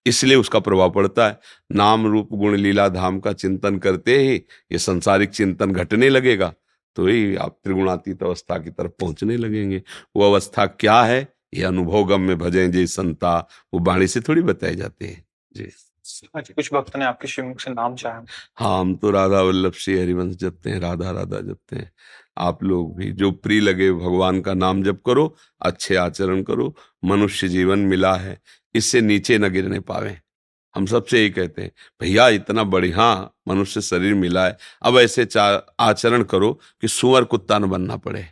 इसलिए 0.05 0.35
उसका 0.35 0.59
प्रभाव 0.59 0.91
पड़ता 0.91 1.27
है। 1.27 1.39
नाम 1.71 2.05
रूप 2.07 2.29
गुण 2.33 2.55
लीला 2.55 2.87
धाम 2.89 3.19
का 3.19 3.33
चिंतन 3.33 3.77
करते 3.77 4.17
ही 4.19 4.35
ये 4.71 4.77
संसारिक 4.77 5.29
चिंतन 5.29 5.71
घटने 5.71 6.09
लगेगा 6.09 6.53
तो 6.97 7.07
ही 7.07 7.35
आप 7.35 7.57
त्रिगुणातीत 7.63 8.23
अवस्था 8.23 8.57
की 8.57 8.69
तरफ़ 8.69 8.91
पहुँचने 8.99 9.37
लगेंगे। 9.37 9.81
वो 10.15 10.31
अवस्था 10.31 10.65
क्या 10.65 11.01
है? 11.03 11.27
ये 11.53 11.63
अनुभव 11.63 12.03
गम 12.05 12.21
में 12.21 12.37
भजें 12.37 12.71
जी 12.71 12.85
संता, 12.87 13.37
वो 13.73 13.79
बाणी 13.79 14.07
से 14.07 14.21
थोड़ी 14.21 14.41
बताई 14.41 14.75
जाते 14.75 15.05
हैं। 15.05 15.23
जी। 15.55 15.71
कुछ 16.05 16.73
भक्त 16.73 16.95
ने 16.97 17.05
आपके 17.05 17.27
श्रीमुख 17.27 17.59
से 17.59 17.71
नाम 17.71 17.95
चाहा। 17.95 18.23
हाँ 18.55 18.79
हम 18.79 18.95
तो 18.95 19.11
राधा 19.11 19.41
वल्लभ 19.41 19.73
श्री 19.73 19.97
हरिवंश 19.99 20.35
जपते 20.35 20.69
हैं, 20.69 20.79
राधा 20.79 21.11
राधा 21.11 21.39
जपते 21.41 21.75
हैं। 21.75 21.91
आप 22.37 22.63
लोग 22.63 22.95
भी 22.97 23.11
जो 23.11 23.31
प्रिय 23.31 23.59
लगे, 23.61 23.91
भगवान 23.91 24.41
का 24.41 24.53
नाम 24.53 24.83
जप 24.83 25.01
करो, 25.05 25.35
अच्छे 25.61 25.95
आचरण 25.95 26.43
करो, 26.43 26.75
मनुष्य 27.05 27.47
जीवन 27.47 27.79
मिला 27.79 28.13
है, 28.15 28.39
इससे 28.75 29.01
नीचे 29.01 29.37
न 29.37 29.49
गिरने 29.49 29.79
पावे। 29.79 30.17
हम 30.75 30.85
सबसे 30.85 31.19
यही 31.19 31.29
कहते 31.29 31.61
हैं, 31.61 31.71
भैया, 32.01 32.27
इतना 32.29 32.63
बढ़िया 32.65 33.13
मनुष्य 33.47 33.81
शरीर 33.81 34.13
मिला 34.15 34.45
है, 34.45 34.57
अब 34.81 34.97
ऐसे 34.97 35.27
आचरण 35.79 36.23
करो 36.23 36.53
कि 36.81 36.87
सुअर 36.87 37.23
कुत्ता 37.23 37.59
न 37.59 37.69
बनना 37.69 37.97
पड़े, 37.97 38.25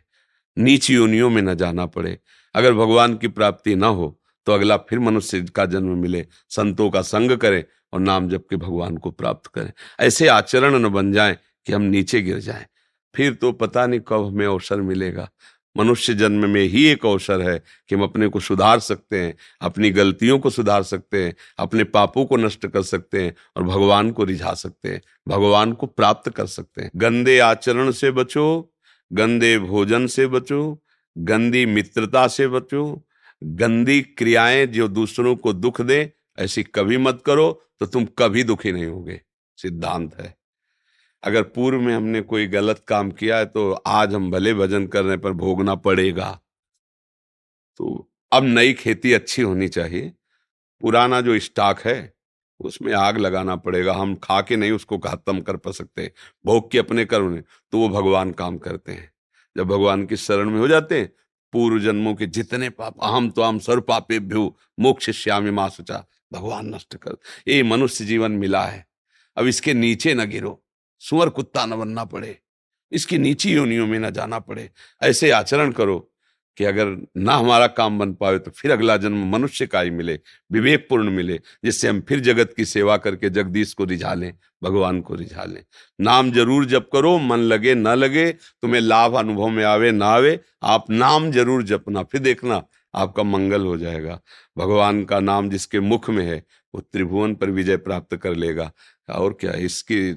नीच 0.57 0.89
योनियों 0.89 1.29
में 1.29 1.41
न 1.41 1.55
जाना 1.55 1.85
पड़े। 1.87 2.17
अगर 2.55 2.73
भगवान 2.73 3.15
की 3.17 3.27
प्राप्ति 3.29 3.75
न 3.75 3.83
हो 3.83 4.17
तो 4.45 4.53
अगला 4.53 4.77
फिर 4.77 4.99
मनुष्य 4.99 5.41
का 5.41 5.65
जन्म 5.65 5.97
मिले, 5.97 6.27
संतों 6.49 6.89
का 6.89 7.01
संग 7.01 7.31
करें 7.31 7.63
और 7.93 7.99
नाम 7.99 8.29
जप 8.29 8.45
के 8.49 8.55
भगवान 8.55 8.97
को 8.97 9.11
प्राप्त 9.11 9.47
करें। 9.47 9.71
ऐसे 9.99 10.27
आचरण 10.27 10.79
न 10.79 10.89
बन 10.89 11.13
जाए 11.13 11.37
कि 11.65 11.73
हम 11.73 11.81
नीचे 11.81 12.21
गिर 12.21 12.39
जाएँ। 12.39 12.65
फिर 13.15 13.33
तो 13.33 13.51
पता 13.51 13.87
नहीं 13.87 13.99
कब 13.99 14.25
हमें 14.25 14.45
अवसर 14.45 14.81
मिलेगा। 14.81 15.29
मनुष्य 15.77 16.13
जन्म 16.13 16.49
में 16.49 16.61
ही 16.61 16.85
एक 16.85 17.05
अवसर 17.05 17.41
है 17.41 17.63
कि 17.89 17.95
हम 17.95 18.03
अपने 18.03 18.27
को 18.27 18.39
सुधार 18.39 18.79
सकते 18.79 19.19
हैं, 19.19 19.37
अपनी 19.61 19.89
गलतियों 19.89 20.39
को 20.39 20.49
सुधार 20.49 20.83
सकते 20.83 21.25
हैं, 21.25 21.35
अपने 21.57 21.83
पापों 21.83 22.25
को 22.25 22.37
नष्ट 22.37 22.67
कर 22.67 22.81
सकते 22.81 23.23
हैं 23.23 23.35
और 23.57 23.63
भगवान 23.63 24.11
को 24.11 24.23
रिझा 24.23 24.53
सकते 24.53 24.89
हैं, 24.89 25.01
भगवान 25.27 25.73
को 25.73 25.87
प्राप्त 25.87 26.29
कर 26.29 26.45
सकते 26.45 26.81
हैं। 26.81 26.91
गंदे 26.95 27.39
आचरण 27.39 27.91
से 27.91 28.11
बचो, 28.11 28.73
गंदे 29.13 29.59
भोजन 29.59 30.07
से 30.07 30.27
बचो, 30.27 30.83
गंदी 31.17 31.65
मित्रता 31.65 32.27
से 32.27 32.47
बचो 32.47 33.05
गंदी 33.41 34.01
क्रियाएँ 34.01 34.65
जो 34.67 34.87
दूसरों 34.87 35.35
को 35.35 35.53
दुख 35.53 35.81
दे, 35.81 36.11
ऐसी 36.39 36.63
कभी 36.63 36.97
मत 36.97 37.21
करो 37.25 37.51
तो 37.79 37.85
तुम 37.85 38.05
कभी 38.17 38.43
दुखी 38.43 38.71
नहीं 38.71 38.85
होगे। 38.85 39.21
सिद्धांत 39.57 40.15
है। 40.15 40.35
अगर 41.23 41.43
पूर्व 41.43 41.81
में 41.81 41.93
हमने 41.93 42.21
कोई 42.21 42.47
गलत 42.47 42.83
काम 42.87 43.11
किया 43.11 43.37
है 43.37 43.45
तो 43.45 43.71
आज 43.71 44.13
हम 44.13 44.29
भले 44.31 44.53
भजन 44.53 44.87
करने 44.87 45.17
पर 45.17 45.31
भोगना 45.33 45.75
पड़ेगा। 45.75 46.31
तो 47.79 48.09
अब 48.31 48.43
नई 48.43 48.73
खेती 48.73 49.13
अच्छी 49.13 49.41
होनी 49.41 49.67
चाहिए। 49.67 50.11
पुराना 50.83 51.21
जो 51.21 51.37
स्टॉक 51.39 51.79
है, 51.79 52.13
उसमें 52.59 52.93
आग 52.93 53.17
लगाना 53.17 53.55
पड़ेगा। 53.55 53.93
हम 53.93 54.15
खा 54.15 54.41
के 54.41 54.55
नहीं 54.55 54.71
उसको 54.71 54.97
खत्म 54.97 55.41
कर 55.41 55.57
पा 55.57 55.71
सकते। 55.71 56.11
भोग 56.45 56.71
के 56.71 56.77
अपने 56.77 57.05
कर्म 57.05 57.37
तो 57.37 57.79
वो 57.79 57.89
भगवान 57.89 58.31
काम 58.31 58.57
करते 58.57 58.91
हैं। 58.91 59.11
जब 59.55 59.67
भगवान 59.67 60.05
की 60.05 60.17
शरण 60.17 60.49
में 60.49 60.59
हो 60.59 60.67
जाते 60.67 60.99
हैं 60.99 61.11
पूर्व 61.53 61.79
जन्मों 61.79 62.13
के 62.15 62.25
जितने 62.27 62.69
पाप, 62.69 62.95
अहम 63.03 63.29
तो 63.29 63.41
हम 63.41 63.59
सर्व 63.59 63.81
पापे 63.81 64.19
भ्यू 64.19 64.53
मोक्ष 64.79 65.09
श्यामी 65.11 65.51
माँ 65.51 65.69
सोचा, 65.69 66.05
भगवान 66.33 66.73
नष्ट 66.75 66.95
कर। 66.95 67.17
ये 67.47 67.63
मनुष्य 67.63 68.05
जीवन 68.05 68.31
मिला 68.31 68.65
है। 68.65 68.85
अब 69.37 69.47
इसके 69.47 69.73
नीचे 69.73 70.13
न 70.13 70.29
गिरो, 70.29 70.61
सुअर 71.01 71.29
कुत्ता 71.29 71.65
न 71.65 71.77
बनना 71.79 72.05
पड़े, 72.05 72.37
इसकी 72.91 73.17
नीची 73.17 73.53
योनियों 73.53 73.87
में 73.87 73.99
न 73.99 74.09
जाना 74.09 74.39
पड़े, 74.39 74.69
ऐसे 75.01 75.31
आचरण 75.31 75.71
करो 75.71 76.10
कि 76.61 76.65
अगर 76.65 76.95
ना 77.17 77.33
हमारा 77.33 77.67
काम 77.69 77.97
बन 77.99 78.11
पाए 78.13 78.37
तो 78.39 78.51
फिर 78.51 78.71
अगला 78.71 78.95
जन्म 78.97 79.23
मनुष्य 79.29 79.65
का 79.67 79.79
ही 79.81 79.89
मिले, 79.91 80.19
विवेकपूर्ण 80.51 81.09
मिले, 81.11 81.39
जिससे 81.65 81.87
हम 81.87 82.01
फिर 82.01 82.19
जगत 82.21 82.53
की 82.57 82.65
सेवा 82.67 82.97
करके 82.97 83.29
जगदीश 83.31 83.73
को 83.73 83.83
रिझा 83.85 84.13
लें 84.13 84.33
भगवान 84.61 84.99
को 85.01 85.15
रिझा 85.15 85.43
लें 85.43 85.63
नाम 85.99 86.31
ज़रूर 86.31 86.65
जप 86.65 86.89
करो, 86.93 87.17
मन 87.19 87.39
लगे, 87.39 87.73
ना 87.75 87.93
लगे, 87.95 88.31
तुम्हें 88.31 88.81
लाभ 88.81 89.15
अनुभव 89.15 89.49
में 89.49 89.63
आवे, 89.65 89.91
ना 89.91 90.05
आवे, 90.07 90.39
आप 90.63 90.89
नाम 90.91 91.31
ज़रूर 91.31 91.63
जपना, 91.63 92.03
फिर 92.03 92.21
देखना 92.21 92.63
आपका 92.93 93.23
मंगल 93.23 93.65
हो 93.65 93.77
जाएगा। 93.77 94.19
भगवान 94.57 95.03
का 95.05 95.19
नाम 95.19 95.49
जिसके 95.49 95.79
मुख 95.81 96.09
में 96.09 96.25
है, 96.25 96.43
वो 96.73 96.81
त्रिभुवन 96.83 97.35
पर 97.35 97.49
विजय 97.49 97.77
प्राप्त 97.79 98.15
कर 98.17 98.35
लेगा। 98.35 98.71
और 99.09 99.37
क्या, 99.41 99.51
इसकी 99.53 100.11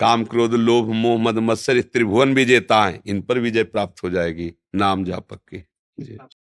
काम 0.00 0.24
क्रोध, 0.24 0.54
लोभ, 0.54 0.88
मोह, 0.94 1.18
मद, 1.22 1.38
मत्सर 1.40 1.80
त्रिभुवन 1.82 2.34
विजेता 2.34 2.84
है 2.84 3.00
इन 3.06 3.20
पर 3.22 3.38
विजय 3.38 3.64
प्राप्त 3.64 4.04
हो 4.04 4.10
जाएगी, 4.10 4.52
नाम 4.74 5.04
जापक 5.04 5.40
की। 5.44 5.64
Yeah. 6.00 6.39